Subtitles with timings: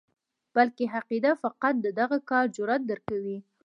[0.55, 3.37] بلکې عقیده فقط د دغه کار جرأت درکوي.